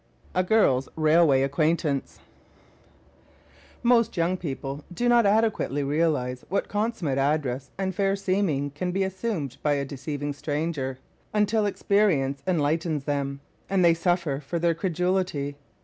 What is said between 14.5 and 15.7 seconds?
their credulity.